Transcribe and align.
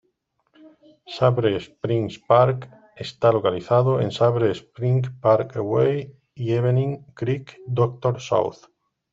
Sabre 1.15 1.51
Springs 1.59 2.17
Park 2.17 2.59
está 2.95 3.31
localizado 3.31 4.01
en 4.01 4.09
Sabre 4.09 4.49
Springs 4.49 5.11
Parkway 5.21 6.11
y 6.33 6.53
Evening 6.53 7.03
Creek 7.13 7.61
Dr. 7.67 8.19
South. 8.19 8.57